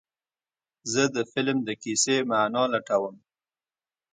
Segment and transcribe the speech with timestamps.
[0.91, 3.15] زه د فلم د کیسې معنی لټوم.